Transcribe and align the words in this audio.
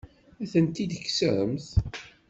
Ad 0.41 0.47
ten-id-tekksemt? 0.51 1.67